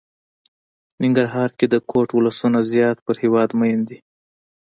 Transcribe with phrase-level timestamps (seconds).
[1.01, 3.97] ننګرهار کې د کوټ ولسونه زيات په هېواد ميئن دي.